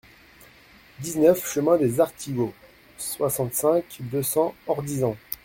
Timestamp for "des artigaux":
1.77-2.55